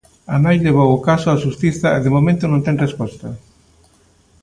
[0.33, 3.27] A nai levou o caso á xustiza e de momento non ten resposta.